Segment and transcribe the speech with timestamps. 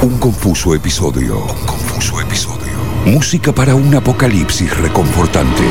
[0.00, 1.38] Un confuso episodio.
[1.38, 2.72] Un confuso episodio.
[3.04, 5.64] Música para un apocalipsis reconfortante.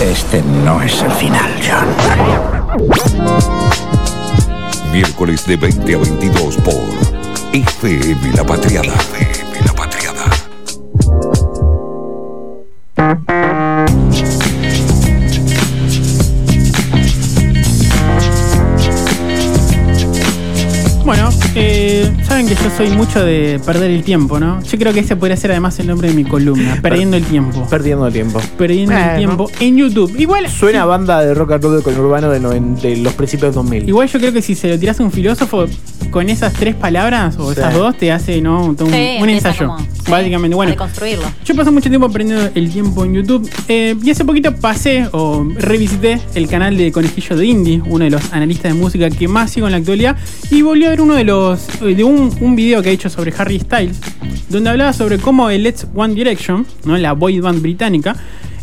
[0.00, 1.86] Este no es el final, John.
[4.90, 6.74] Miércoles de 20 a 22 por
[7.52, 8.94] FM La Patriada.
[9.20, 10.24] FM La Patriada.
[21.04, 24.62] Bueno, eh, saben que yo soy mucho de perder el tiempo, ¿no?
[24.62, 27.66] Yo creo que ese podría ser además el nombre de mi columna, Perdiendo el tiempo.
[27.68, 28.40] Perdiendo el tiempo.
[28.56, 30.14] Perdiendo el tiempo en YouTube.
[30.18, 33.88] Igual Suena a banda de rock and roll con urbano de, de los principios 2000.
[33.88, 35.66] Igual yo creo que si se lo tiras a un filósofo
[36.10, 37.60] con esas tres palabras o Sí.
[37.60, 38.64] esas dos te hace ¿no?
[38.64, 38.90] Un, Sí, un
[39.28, 39.66] empieza ensayo.
[39.68, 40.74] como- sí, básicamente, bueno.
[41.44, 45.46] Yo paso mucho tiempo aprendiendo el tiempo en YouTube eh, y hace poquito pasé o
[45.56, 49.50] revisité el canal de Conejillo de Indie, uno de los analistas de música que más
[49.50, 50.16] sigo en la actualidad,
[50.50, 53.10] y volví a ver uno de los eh, de un, un video que ha hecho
[53.10, 53.98] sobre Harry Styles,
[54.48, 56.96] donde hablaba sobre cómo el Let's One Direction, ¿no?
[56.96, 58.14] la boy band británica,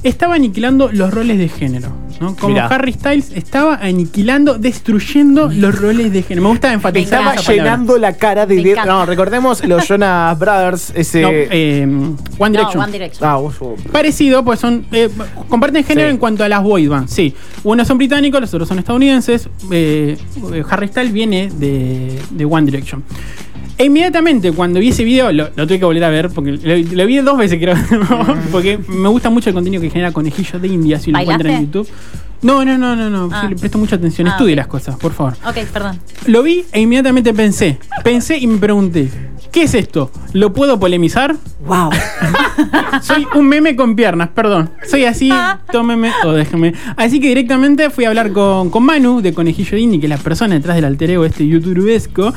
[0.09, 1.89] estaba aniquilando los roles de género.
[2.21, 2.33] ¿no?
[2.37, 2.67] Como Mirá.
[2.67, 6.43] Harry Styles estaba aniquilando, destruyendo los roles de género.
[6.43, 7.53] Me gusta enfatizar Estaba palabra.
[7.53, 8.59] llenando la cara de.
[8.71, 8.85] Encanta.
[8.85, 11.21] No, recordemos los Jonas Brothers, ese.
[11.21, 11.83] No, eh,
[12.37, 12.77] One Direction.
[12.77, 13.29] No, One Direction.
[13.29, 14.85] ah, vos- vos- Parecido, pues son.
[14.93, 15.09] eh,
[15.49, 16.11] comparten género Sí.
[16.11, 17.33] en cuanto a las boy bands, sí.
[17.65, 19.49] Unos son británicos, los otros son estadounidenses.
[19.71, 20.17] Eh,
[20.53, 23.03] eh, Harry Styles viene de, de One Direction.
[23.77, 26.95] E inmediatamente cuando vi ese video, lo, lo tuve que volver a ver, porque lo,
[26.95, 27.75] lo vi dos veces, creo.
[28.51, 31.33] porque me gusta mucho el contenido que genera Conejillo de India, si lo ¿Bailaste?
[31.33, 31.89] encuentran en YouTube.
[32.41, 33.29] No, no, no, no, no.
[33.33, 33.47] Ah.
[33.49, 34.27] le presto mucha atención.
[34.27, 35.33] Ah, Estudie las cosas, por favor.
[35.45, 35.99] Ok, perdón.
[36.27, 37.79] Lo vi e inmediatamente pensé.
[38.03, 39.09] Pensé y me pregunté,
[39.51, 40.11] ¿qué es esto?
[40.33, 41.35] ¿Lo puedo polemizar?
[41.65, 41.89] Wow.
[43.01, 44.69] Soy un meme con piernas, perdón.
[44.87, 45.31] Soy así,
[45.71, 46.73] tómeme o déjeme.
[46.95, 50.17] Así que directamente fui a hablar con, con Manu de Conejillo Indie, que es la
[50.17, 52.31] persona detrás del alter ego este youtubesco,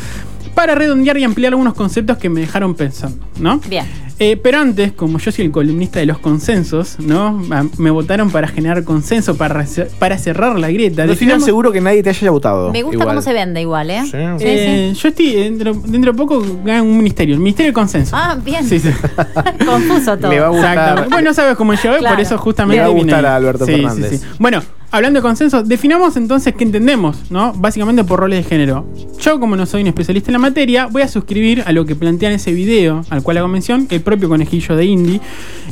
[0.55, 3.58] para redondear y ampliar algunos conceptos que me dejaron pensando, ¿no?
[3.69, 3.84] Bien.
[4.20, 7.40] Eh, pero antes, como yo soy el columnista de los consensos, ¿no?
[7.52, 11.07] Ah, Me votaron para generar consenso, para, ce- para cerrar la grieta.
[11.07, 12.73] No estoy tan Definamos- seguro que nadie te haya votado.
[12.73, 13.08] Me gusta igual.
[13.11, 14.01] cómo se vende igual, ¿eh?
[14.02, 14.11] Sí.
[14.11, 18.17] Sí, Eh, Yo estoy dentro, dentro de poco gano un ministerio, el ministerio del consenso.
[18.17, 18.64] Ah, bien.
[18.64, 18.90] Sí, sí.
[19.64, 20.33] Confuso todo.
[20.33, 21.08] Le va a gustar.
[21.11, 24.11] Bueno, sabes cómo yo, por eso justamente Le va a gustar a Alberto Sí, Fernández.
[24.11, 24.24] sí, sí.
[24.40, 27.53] Bueno, hablando de consenso, definamos entonces qué entendemos, ¿no?
[27.53, 28.87] Básicamente por roles de género.
[29.21, 31.95] Yo, como no soy un especialista en la materia, voy a suscribir a lo que
[31.95, 35.21] plantea en ese video, al cual hago mención, el propio conejillo de Indie,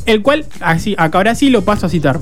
[0.07, 2.21] el cual, así, acá ahora sí lo paso a citar.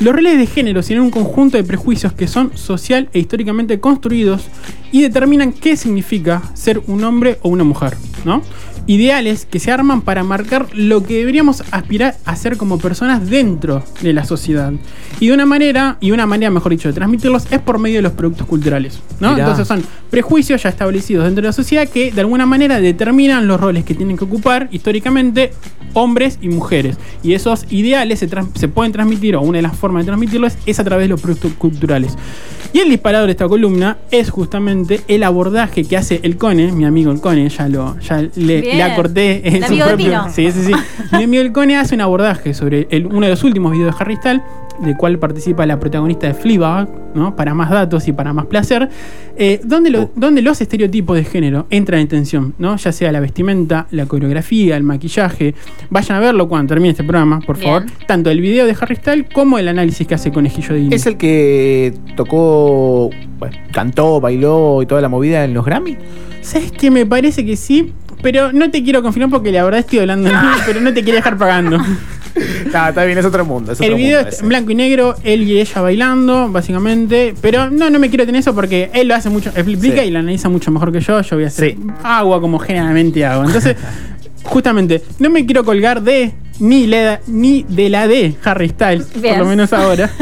[0.00, 4.44] Los roles de género tienen un conjunto de prejuicios que son social e históricamente construidos
[4.92, 8.40] y determinan qué significa ser un hombre o una mujer, ¿no?
[8.90, 13.84] Ideales que se arman para marcar lo que deberíamos aspirar a ser como personas dentro
[14.00, 14.72] de la sociedad.
[15.20, 18.02] Y de una manera, y una manera, mejor dicho, de transmitirlos es por medio de
[18.02, 19.30] los productos culturales, ¿no?
[19.30, 19.44] Mirá.
[19.44, 23.60] Entonces son prejuicios ya establecidos dentro de la sociedad que de alguna manera determinan los
[23.60, 25.52] roles que tienen que ocupar históricamente
[25.92, 26.96] hombres y mujeres.
[27.22, 30.80] Y esos ideales se, se pueden transmitir, o una de las formas de transmitirlos es
[30.80, 32.16] a través de los productos culturales.
[32.72, 36.84] Y el disparador de esta columna es justamente el abordaje que hace el Cone, mi
[36.84, 40.06] amigo el Cone, ya lo ya le, acorté en El su amigo de propio.
[40.06, 40.30] Pino.
[40.32, 40.72] Sí, sí, sí.
[41.16, 44.04] mi amigo el Cone hace un abordaje sobre el- uno de los últimos videos de
[44.04, 44.42] Harry Styles,
[44.82, 47.36] del cual participa la protagonista de Fleabag, ¿no?
[47.36, 48.88] Para más datos y para más placer,
[49.36, 52.76] eh, donde, lo- donde los estereotipos de género entran en tensión, ¿no?
[52.76, 55.54] Ya sea la vestimenta, la coreografía, el maquillaje.
[55.90, 57.68] Vayan a verlo cuando termine este programa, por Bien.
[57.72, 57.86] favor.
[58.06, 60.94] Tanto el video de Harry Styles como el análisis que hace Conejillo de.
[60.94, 65.96] ¿Es el que tocó, bueno, cantó, bailó y toda la movida en los Grammy?
[66.42, 66.90] ¿Sabes qué?
[66.90, 67.92] Me parece que sí,
[68.22, 70.30] pero no te quiero confirmar porque la verdad estoy hablando,
[70.66, 71.78] pero no te quiero dejar pagando.
[72.74, 73.72] Ah, está bien, es otro mundo.
[73.72, 74.42] Es El video mundo es ese.
[74.44, 77.34] en blanco y negro, él y ella bailando, básicamente.
[77.40, 80.08] Pero no, no me quiero tener eso porque él lo hace mucho, explica Sí.
[80.08, 81.20] y lo analiza mucho mejor que yo.
[81.20, 81.78] Yo voy a hacer Sí.
[82.02, 83.44] agua como generalmente hago.
[83.44, 83.76] Entonces,
[84.44, 89.34] justamente, no me quiero colgar de ni, la, ni de la de Harry Styles, Bien.
[89.36, 90.10] por lo menos ahora.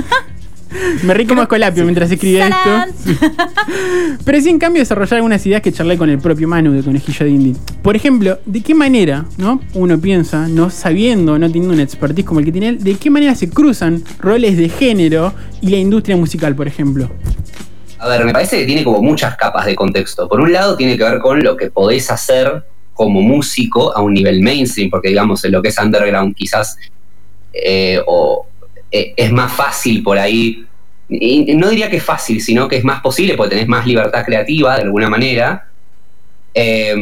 [1.02, 2.90] Me rí como escolapio mientras escribía ¡Tarán!
[2.90, 3.26] esto.
[4.24, 7.24] Pero sí, en cambio, desarrollar algunas ideas que charlé con el propio Manu de Conejillo
[7.24, 7.56] de Indie.
[7.82, 9.60] Por ejemplo, ¿de qué manera ¿no?
[9.74, 13.10] uno piensa, no sabiendo, no teniendo un expertise como el que tiene él, de qué
[13.10, 17.10] manera se cruzan roles de género y la industria musical, por ejemplo?
[17.98, 20.28] A ver, me parece que tiene como muchas capas de contexto.
[20.28, 24.12] Por un lado, tiene que ver con lo que podés hacer como músico a un
[24.12, 26.76] nivel mainstream, porque digamos, en lo que es underground quizás
[27.52, 28.46] eh, o,
[28.90, 30.64] eh, es más fácil por ahí.
[31.08, 34.76] No diría que es fácil, sino que es más posible porque tenés más libertad creativa
[34.76, 35.68] de alguna manera.
[36.54, 36.94] Eh,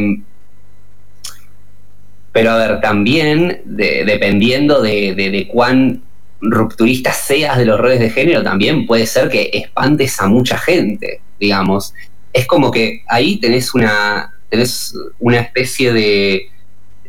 [2.32, 6.02] pero a ver, también de- dependiendo de, de- de cuán
[6.40, 11.20] rupturista seas de los roles de género, también puede ser que espantes a mucha gente,
[11.40, 11.94] digamos.
[12.32, 16.50] Es como que ahí tenés una, tenés una especie de,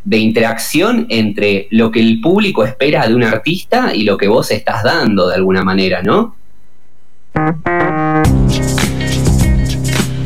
[0.06, 4.50] de interacción entre lo que el público espera de un artista y lo que vos
[4.52, 6.38] estás dando de alguna manera, ¿no?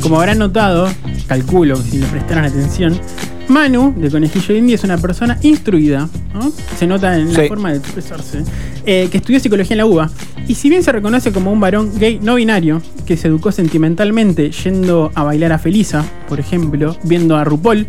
[0.01, 0.89] Como habrán notado,
[1.27, 2.99] calculo si le prestaron atención,
[3.47, 6.51] Manu, de Conejillo de India, es una persona instruida, ¿no?
[6.77, 7.47] se nota en la Sí.
[7.47, 8.43] forma de expresarse,
[8.85, 10.09] eh, que estudió psicología en la UBA.
[10.47, 14.51] Y si bien se reconoce como un varón gay no binario, que se educó sentimentalmente
[14.51, 17.87] yendo a bailar a Felisa, por ejemplo, viendo a RuPaul,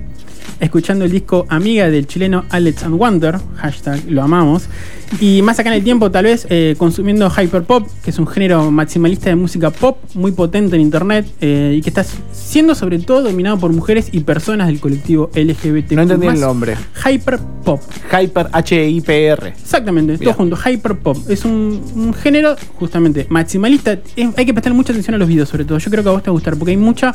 [0.61, 4.65] escuchando el disco Amiga del chileno Alex and Wonder, hashtag lo amamos,
[5.21, 8.71] y más acá en el tiempo tal vez eh, consumiendo hyperpop, que es un género
[8.71, 13.23] maximalista de música pop muy potente en internet eh, y que está siendo sobre todo
[13.23, 15.93] dominado por mujeres y personas del colectivo LGBT.
[15.93, 16.77] No entendí el nombre.
[17.05, 17.81] Hyperpop.
[18.11, 19.49] Hyper H-I-P-R.
[19.49, 20.25] Exactamente, Mira.
[20.25, 20.57] todo junto.
[20.57, 21.31] Hyperpop.
[21.31, 23.93] Es un, un género justamente maximalista.
[24.17, 25.79] Es- hay que prestar mucha atención a los videos, sobre todo.
[25.79, 27.15] Yo creo que a vos te va a gustar porque hay mucha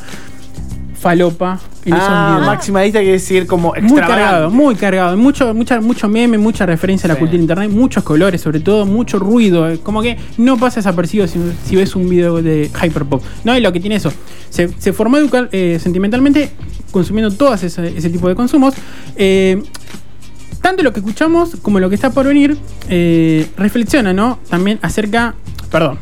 [1.00, 2.48] falopa en esos Ah, videos.
[2.48, 5.16] maximalista quiere decir como Muy cargado, muy cargado.
[5.16, 7.20] Mucho, mucha, mucho meme, mucha referencia a la Sí.
[7.20, 9.70] cultura de internet, muchos colores, sobre todo, mucho ruido.
[9.70, 13.22] eh, Como que no pasa desapercibido si, si ves un video de hyperpop.
[13.44, 14.12] No, y lo que tiene eso.
[14.50, 16.52] Se, se formó educar, eh, sentimentalmente
[16.92, 18.74] consumiendo todo ese, ese tipo de consumos.
[19.16, 19.62] Eh,
[20.62, 22.58] tanto lo que escuchamos como lo que está por venir
[22.90, 24.40] eh, reflexiona, ¿no?
[24.50, 25.36] También acerca.
[25.72, 26.00] Perdón.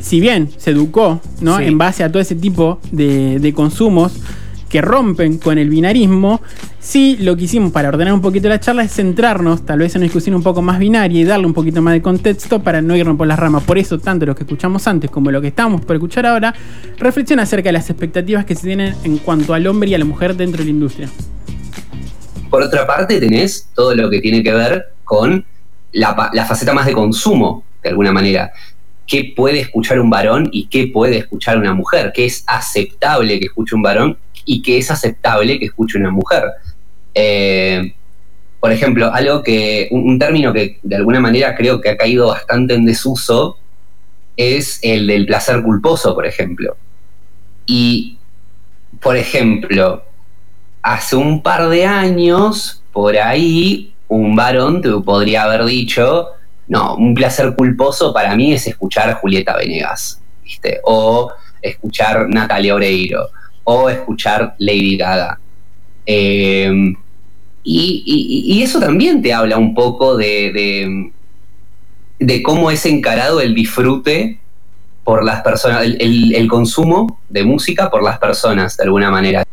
[0.00, 1.58] Si bien se educó, ¿no?
[1.58, 1.64] Sí.
[1.64, 4.20] En base a todo ese tipo de, de consumos
[4.68, 6.42] que rompen con el binarismo,
[6.78, 10.00] sí lo que hicimos para ordenar un poquito la charla es centrarnos tal vez en
[10.00, 12.94] una discusión un poco más binaria y darle un poquito más de contexto para no
[12.96, 13.62] irnos por las ramas.
[13.64, 16.54] Por eso, tanto lo que escuchamos antes como lo que estamos por escuchar ahora,
[16.98, 20.04] reflexiona acerca de las expectativas que se tienen en cuanto al hombre y a la
[20.04, 21.08] mujer dentro de la industria.
[22.50, 25.44] Por otra parte, tenés todo lo que tiene que ver con
[25.92, 28.52] la, la faceta más de consumo, de alguna manera.
[29.08, 32.12] ¿Qué puede escuchar un varón y qué puede escuchar una mujer?
[32.14, 36.44] ¿Qué es aceptable que escuche un varón y qué es aceptable que escuche una mujer?
[37.14, 37.94] Eh,
[38.60, 42.28] por ejemplo, algo que, un, un término que de alguna manera creo que ha caído
[42.28, 43.56] bastante en desuso
[44.36, 46.76] es el del placer culposo, por ejemplo.
[47.66, 48.18] Y,
[49.00, 50.04] por ejemplo,
[50.82, 56.28] hace un par de años, por ahí, un varón te podría haber dicho,
[56.68, 60.80] no, un placer culposo para mí es escuchar a Julieta Venegas, ¿viste?
[60.84, 61.32] O
[61.62, 63.28] escuchar Natalia Oreiro,
[63.64, 65.40] o escuchar Lady Gaga.
[66.04, 66.70] Eh,
[67.64, 71.10] y, eso también te habla un poco de,
[72.18, 74.38] de, cómo es encarado el disfrute
[75.04, 79.44] por las personas, el consumo de música por las personas, de alguna manera.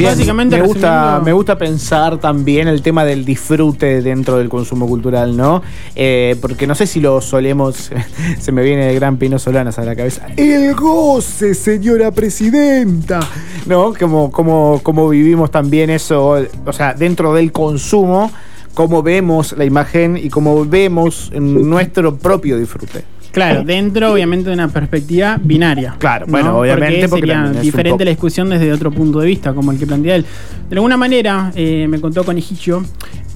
[0.00, 4.48] Bien, Básicamente, me gusta, resumiendo- me gusta pensar también el tema del disfrute dentro del
[4.48, 5.62] consumo cultural, ¿no?
[5.94, 7.90] Eh, porque no sé si lo solemos,
[8.40, 10.26] se me viene el gran Pino Solanas a la cabeza.
[10.36, 13.20] El goce, señora presidenta.
[13.66, 13.92] ¿No?
[13.98, 18.30] Como, como, como vivimos también eso, o sea, dentro del consumo,
[18.74, 23.04] cómo vemos la imagen y cómo vemos nuestro propio disfrute.
[23.32, 25.94] Claro, dentro obviamente de una perspectiva binaria.
[25.98, 29.52] Claro, bueno, obviamente, porque sería un diferente poco- la discusión desde otro punto de vista,
[29.54, 30.24] como el que plantea él.
[30.68, 32.82] De alguna manera, eh, me contó Conejillo,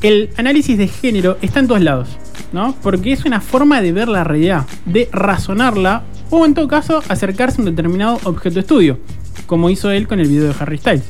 [0.02, 2.08] el análisis de género está en todos lados,
[2.52, 2.74] ¿no?
[2.82, 7.60] Porque es una forma de ver la realidad, de razonarla, o en todo caso, acercarse
[7.60, 8.98] a un determinado objeto de estudio,
[9.46, 11.04] como hizo él con el video de Harry Styles.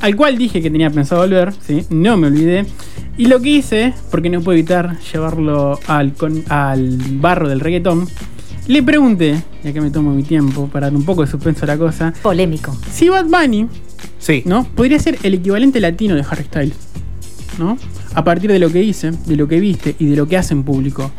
[0.00, 1.84] Al cual dije que tenía pensado volver, ¿sí?
[1.90, 2.66] no me olvidé.
[3.18, 8.08] Y lo que hice, porque no puedo evitar llevarlo al, con- al barro del reggaetón,
[8.68, 11.68] le pregunté, ya que me tomo mi tiempo para dar un poco de suspenso a
[11.68, 12.76] la cosa, Polémico.
[12.92, 13.66] si Bad Bunny
[14.18, 14.42] Sí.
[14.46, 14.64] ¿no?
[14.64, 16.76] podría ser el equivalente latino de Harry Styles.
[17.58, 17.76] ¿no?
[18.14, 20.54] A partir de lo que dice, de lo que viste y de lo que hace
[20.54, 21.10] en público.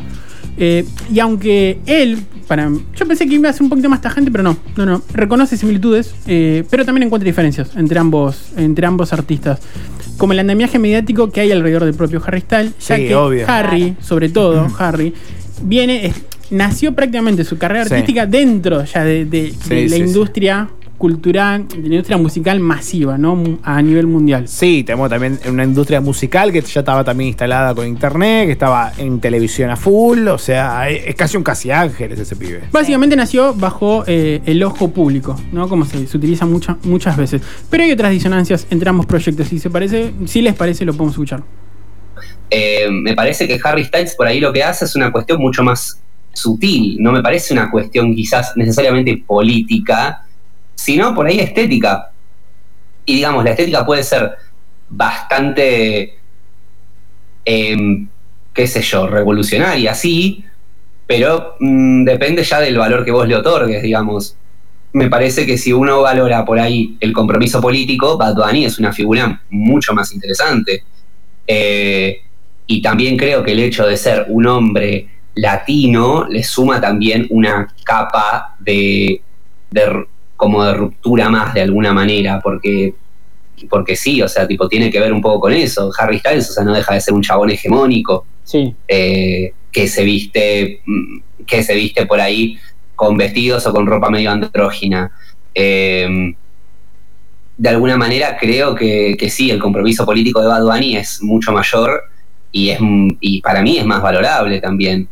[0.56, 4.30] Eh, y aunque él, para yo pensé que iba a ser un poquito más tajante,
[4.30, 5.02] pero no, no, no.
[5.12, 9.60] Reconoce similitudes, eh, pero también encuentra diferencias entre ambos, entre ambos artistas.
[10.18, 13.44] Como el andamiaje mediático que hay alrededor del propio Harry Styles, ya Sí, que obvio.
[13.48, 15.14] Harry, sobre todo Harry,
[15.62, 16.14] viene, es-
[16.50, 17.94] nació prácticamente su carrera Sí.
[17.94, 20.00] artística dentro ya de, de- Sí, de la sí, sí.
[20.08, 20.68] industria
[21.00, 23.58] cultural, de la industria musical masiva, ¿no?
[23.62, 24.46] A nivel mundial.
[24.46, 28.92] Sí, tenemos también una industria musical que ya estaba también instalada con internet, que estaba
[28.98, 32.60] en televisión a full, o sea, es es casi un casi ángeles ese pibe.
[32.70, 35.68] Básicamente nació bajo eh, el ojo público, ¿no?
[35.70, 37.40] Como se, se utiliza mucha- muchas veces.
[37.70, 39.48] Pero hay otras disonancias entre ambos proyectos.
[39.48, 41.42] Si, se parece, si les parece, lo podemos escuchar.
[42.50, 45.62] Eh, me parece que Harry Styles por ahí lo que hace es una cuestión mucho
[45.62, 45.98] más
[46.32, 50.26] sutil, no me parece una cuestión quizás necesariamente política,
[50.80, 52.10] sino por ahí estética.
[53.04, 54.34] Y digamos, la estética puede ser
[54.88, 56.18] bastante,
[57.44, 58.08] em,
[58.54, 60.42] qué sé yo, revolucionaria, sí,
[61.06, 64.36] pero mm, depende ya del valor que vos le otorgues, digamos.
[64.92, 69.40] me parece que si uno valora por ahí el compromiso político, Bad es una figura
[69.50, 70.82] mucho más interesante.
[71.46, 72.22] Eh,
[72.66, 77.68] y también creo que el hecho de ser un hombre latino le suma también una
[77.84, 79.22] capa de
[80.40, 82.94] como de ruptura más de alguna manera, porque
[83.68, 85.90] porque sí, o sea, tipo, tiene que ver un poco con eso.
[85.98, 88.74] Harry Styles, o sea, no deja de ser un chabón hegemónico Sí.
[88.88, 92.56] eh, que se viste mm, que se viste por ahí
[92.96, 95.12] con vestidos o con ropa medio andrógina.
[95.54, 96.34] Eh,
[97.58, 101.52] de alguna manera creo que, que sí, el compromiso político de Bad Bunny es mucho
[101.52, 102.04] mayor
[102.50, 102.78] y, es,
[103.20, 105.06] y para mí es más valorable también.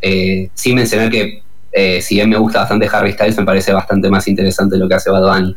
[0.00, 4.08] Eh, sin mencionar que eh, si bien me gusta bastante Harry Styles, me parece bastante
[4.10, 5.56] más interesante lo que hace Bad Bunny.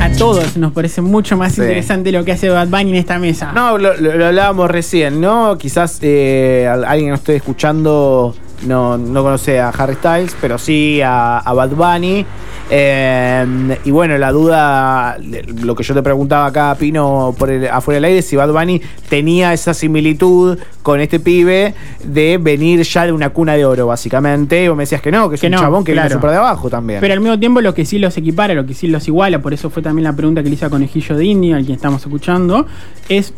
[0.00, 1.60] A todos nos parece mucho más Sí.
[1.62, 3.52] interesante lo que hace Bad Bunny en esta mesa.
[3.52, 5.56] No, lo, lo- lo hablábamos recién, ¿no?
[5.58, 8.34] Quizás eh, al- alguien que nos esté escuchando
[8.66, 12.26] no, no conoce a Harry Styles, pero sí a, a Bad Bunny.
[12.72, 15.18] Eh, y bueno, la duda,
[15.62, 18.80] lo que yo te preguntaba acá, Pino, por el, afuera del aire, si Bad Bunny
[19.08, 21.74] tenía esa similitud con este pibe
[22.04, 24.68] de venir ya de una cuna de oro, básicamente.
[24.68, 26.20] Vos me decías que no, que es Que un no, chabón que viene claro.
[26.20, 27.00] súper de abajo también.
[27.00, 29.52] Pero al mismo tiempo lo que sí los equipara, lo que sí los iguala, por
[29.52, 32.02] eso fue también la pregunta que le hice a Conejillo de India, al quien estamos
[32.02, 32.66] escuchando,
[33.08, 33.34] es,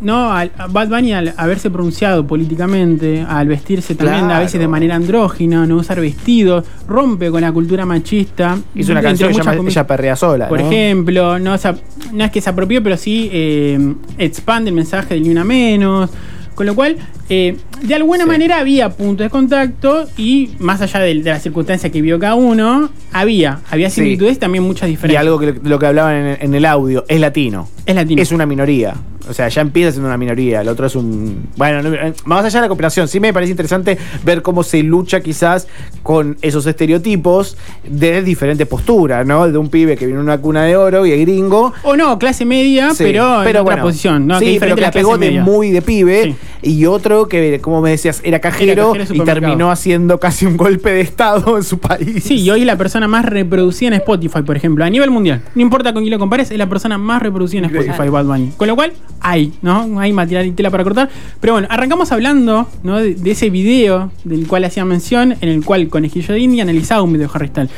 [0.00, 4.34] no, al, a Bad Bunny al haberse pronunciado políticamente, al vestirse también Claro.
[4.34, 8.58] a veces de manera andrógina, no usar vestidos, rompe con la cultura machista.
[8.74, 10.48] Hizo una canción que llama Ella perrea sola.
[10.48, 10.66] Por ¿no?
[10.70, 11.78] ejemplo, no, ap-
[12.12, 16.10] no es que se apropió, pero sí eh, expande el mensaje del ni una menos.
[16.54, 16.96] Con lo cual,
[17.28, 18.28] eh, de alguna Sí.
[18.30, 22.34] manera había puntos de contacto y más allá de, de la circunstancia que vio cada
[22.34, 23.96] uno, había, había Sí.
[23.96, 25.20] similitudes y también muchas Y diferencias.
[25.20, 27.68] algo que lo que hablaban en, en el audio, es latino.
[27.86, 28.22] es latino.
[28.22, 28.94] Es una minoría.
[29.26, 30.60] O sea, ya empieza siendo una minoría.
[30.60, 31.48] El otro es un.
[31.56, 34.82] Bueno, no- eh, más allá de la cooperación, sí me parece interesante ver cómo se
[34.82, 35.66] lucha quizás
[36.02, 37.56] con esos estereotipos
[37.88, 39.50] de diferentes posturas, ¿no?
[39.50, 41.72] De un pibe que viene en una cuna de oro y es gringo.
[41.84, 44.26] o no, clase media, Sí, pero, en otra bueno, posición.
[44.26, 44.38] ¿no?
[44.38, 46.34] sí, pero diferente que la pegó de muy de pibe.
[46.64, 50.46] Y otro que, como me decías, era cajero, Era cajero de y terminó haciendo casi
[50.46, 52.24] un golpe de estado en su país.
[52.24, 55.42] Sí, y hoy es la persona más reproducida en Spotify, por ejemplo, a nivel mundial.
[55.54, 57.74] No importa con quién lo compares, es la persona más reproducida en.
[57.76, 58.52] Spotify, Bad Bunny.
[58.56, 60.00] Con lo cual, hay, ¿no?
[60.00, 61.10] Hay material y tela para cortar.
[61.40, 62.98] Pero bueno, arrancamos hablando, ¿no?
[62.98, 67.02] De, de ese video del cual hacía mención, en el cual Conejillo de India analizaba
[67.02, 67.70] un video de Harry Styles.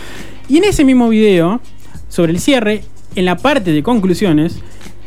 [0.48, 1.60] Y en ese mismo video,
[2.08, 2.84] sobre el cierre,
[3.16, 4.60] en la parte de conclusiones,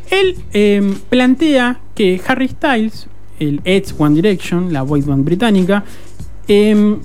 [0.09, 3.07] él eh, plantea que Harry Styles,
[3.39, 5.83] el ex One Direction, la boy band británica,
[6.47, 6.95] eh,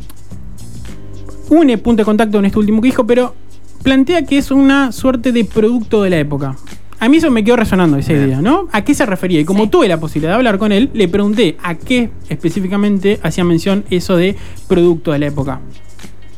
[1.50, 3.34] une punto de contacto con este último que dijo, pero
[3.82, 6.56] plantea que es una suerte de producto de la época.
[7.00, 8.68] A mí eso me quedó resonando esa idea, ¿no?
[8.72, 9.40] ¿A qué se refería?
[9.40, 9.70] Y como Sí.
[9.70, 14.16] tuve la posibilidad de hablar con él, le pregunté a qué específicamente hacía mención eso
[14.16, 14.36] de
[14.68, 15.60] producto de la época.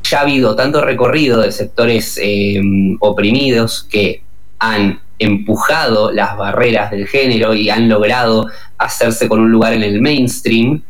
[0.08, 2.60] ya ha habido tanto recorrido de sectores eh,
[3.00, 4.22] oprimidos que
[4.60, 10.00] han empujado las barreras del género y han logrado hacerse con un lugar en el
[10.00, 10.82] mainstream,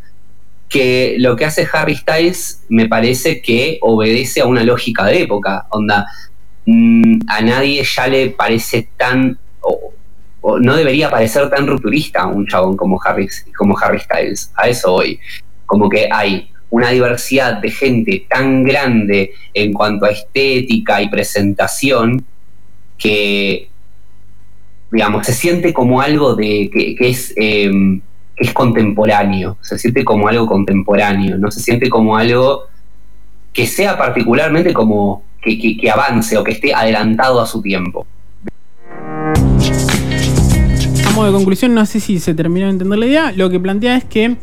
[0.68, 5.66] que lo que hace Harry Styles me parece que obedece a una lógica de época.
[5.70, 6.06] Onda,
[6.64, 9.38] mm, a nadie ya le parece tan...
[9.60, 9.92] o-
[10.40, 14.52] o no debería parecer tan rupturista un chabón como Harry, como Harry Styles.
[14.56, 15.18] A eso voy.
[15.66, 22.24] Como que hay una diversidad de gente tan grande en cuanto a estética y presentación
[22.98, 23.70] que,
[24.92, 27.70] digamos, se siente como algo de que, es, eh,
[28.36, 32.62] que es contemporáneo, se siente como algo contemporáneo, no se siente como algo
[33.52, 38.06] que sea particularmente como que, que- que avance o que esté adelantado a su tiempo.
[41.14, 43.32] Modo de conclusión, no sé si se terminó de entender la idea.
[43.32, 44.36] Lo que plantea es que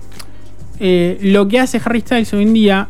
[0.79, 2.87] eh, lo que hace Harry Styles hoy en día,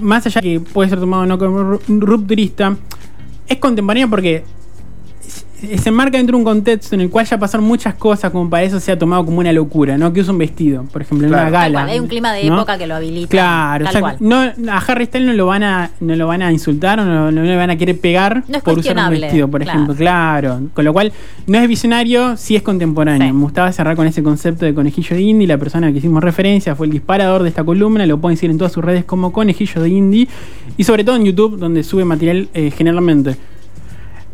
[0.00, 2.76] más allá que puede ser tomado no como ru- rupturista,
[3.46, 4.42] es contemporáneo porque
[5.66, 8.48] se- se enmarca dentro de un contexto en el cual ya pasaron muchas cosas como
[8.48, 10.12] para eso sea tomado como una locura, ¿no?
[10.12, 11.48] Que usa un vestido, por ejemplo, en Claro.
[11.48, 11.78] una Tal gala.
[11.84, 12.56] cual, hay un clima de ¿no?
[12.56, 13.28] época que lo habilita.
[13.28, 14.16] Claro, tal o sea, cual.
[14.20, 17.30] no, a Harry Styles no lo van a, no lo van a insultar o no,
[17.30, 19.78] no le van a querer pegar No por usar un vestido, por claro.
[19.80, 19.96] ejemplo.
[19.96, 20.60] Claro.
[20.74, 21.12] Con lo cual,
[21.46, 23.28] no es visionario, sí es contemporáneo.
[23.28, 23.32] Sí.
[23.32, 25.46] Me gustaba cerrar con ese concepto de conejillo de indie.
[25.48, 28.06] La persona a la que hicimos referencia fue el disparador de esta columna.
[28.06, 30.28] Lo pueden seguir en todas sus redes como conejillo de indie.
[30.76, 33.36] Y sobre todo en YouTube, donde sube material eh, generalmente.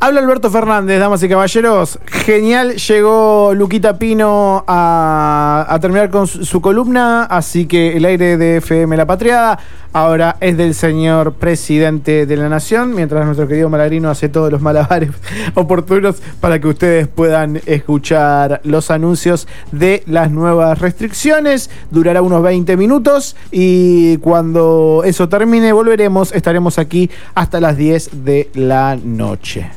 [0.02, 1.98] Habla Alberto Fernández, damas y caballeros.
[2.06, 8.56] Genial, llegó Luquita Pino a, terminar con su, su columna, así que el aire de
[8.56, 9.58] FM La Patriada
[9.92, 14.62] ahora es del señor presidente de la nación, mientras nuestro querido Malagrino hace todos los
[14.62, 15.10] malabares
[15.54, 21.68] oportunos para que ustedes puedan escuchar los anuncios de las nuevas restricciones.
[21.90, 28.48] Durará unos 20 minutos y cuando eso termine volveremos, estaremos aquí hasta las 10 de
[28.54, 29.68] la noche.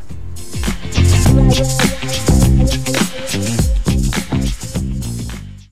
[1.55, 1.92] Yes.